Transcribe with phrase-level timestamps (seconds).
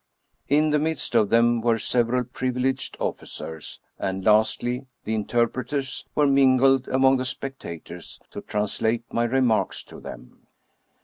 [0.47, 6.87] In the midst of them were several privileged officers, and, lastly, the interpreters were mingled
[6.87, 10.47] among the spec tators, to translate my remarks to them.